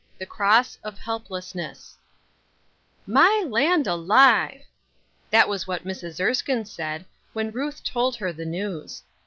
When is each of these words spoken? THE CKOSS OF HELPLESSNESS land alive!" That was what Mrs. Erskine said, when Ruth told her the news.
THE 0.17 0.25
CKOSS 0.25 0.79
OF 0.83 0.97
HELPLESSNESS 0.97 1.99
land 3.05 3.85
alive!" 3.85 4.63
That 5.29 5.47
was 5.47 5.67
what 5.67 5.85
Mrs. 5.85 6.19
Erskine 6.19 6.65
said, 6.65 7.05
when 7.33 7.51
Ruth 7.51 7.83
told 7.83 8.15
her 8.15 8.33
the 8.33 8.45
news. 8.47 9.03